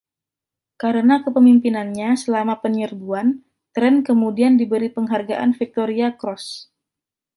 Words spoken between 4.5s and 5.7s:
diberi penghargaan